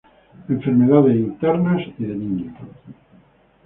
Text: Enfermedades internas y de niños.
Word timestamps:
Enfermedades 0.49 1.15
internas 1.15 1.83
y 1.99 2.05
de 2.05 2.15
niños. 2.15 2.55